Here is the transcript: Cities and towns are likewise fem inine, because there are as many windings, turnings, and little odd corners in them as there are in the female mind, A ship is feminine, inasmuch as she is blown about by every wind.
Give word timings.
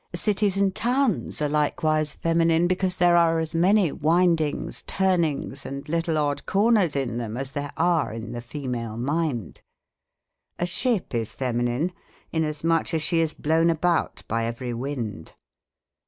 Cities 0.15 0.57
and 0.57 0.73
towns 0.73 1.43
are 1.43 1.47
likewise 1.47 2.15
fem 2.15 2.39
inine, 2.39 2.67
because 2.67 2.97
there 2.97 3.15
are 3.15 3.37
as 3.37 3.53
many 3.53 3.91
windings, 3.91 4.81
turnings, 4.87 5.63
and 5.63 5.87
little 5.87 6.17
odd 6.17 6.47
corners 6.47 6.95
in 6.95 7.19
them 7.19 7.37
as 7.37 7.51
there 7.51 7.71
are 7.77 8.11
in 8.11 8.31
the 8.31 8.41
female 8.41 8.97
mind, 8.97 9.61
A 10.57 10.65
ship 10.65 11.13
is 11.13 11.35
feminine, 11.35 11.91
inasmuch 12.31 12.95
as 12.95 13.03
she 13.03 13.19
is 13.19 13.35
blown 13.35 13.69
about 13.69 14.23
by 14.27 14.45
every 14.45 14.73
wind. 14.73 15.35